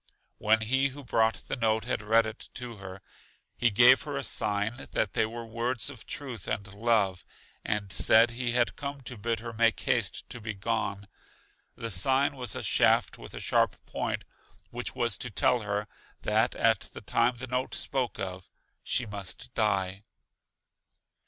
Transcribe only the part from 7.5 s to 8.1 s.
and